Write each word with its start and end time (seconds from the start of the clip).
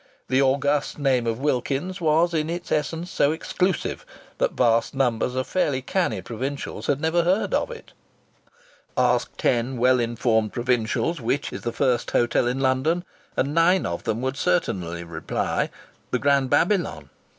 The 0.29 0.41
august 0.41 0.97
name 0.97 1.27
of 1.27 1.37
Wilkins's 1.39 2.01
was 2.01 2.33
in 2.33 2.49
its 2.49 2.71
essence 2.71 3.11
so 3.11 3.31
exclusive 3.31 4.03
that 4.39 4.53
vast 4.53 4.95
numbers 4.95 5.35
of 5.35 5.45
fairly 5.45 5.83
canny 5.83 6.23
provincials 6.23 6.87
had 6.87 6.99
never 6.99 7.21
heard 7.23 7.53
of 7.53 7.69
it. 7.69 7.91
Ask 8.97 9.31
ten 9.37 9.77
well 9.77 9.99
informed 9.99 10.53
provincials 10.53 11.21
which 11.21 11.53
is 11.53 11.61
the 11.61 11.71
first 11.71 12.09
hotel 12.09 12.47
in 12.47 12.59
London 12.59 13.05
and 13.37 13.53
nine 13.53 13.85
of 13.85 14.01
them 14.05 14.23
would 14.23 14.37
certainly 14.37 15.03
reply, 15.03 15.69
the 16.09 16.17
Grand 16.17 16.49
Babylon. 16.49 17.11